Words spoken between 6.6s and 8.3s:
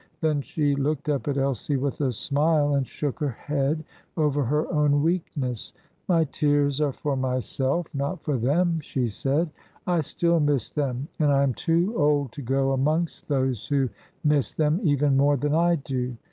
are for myself not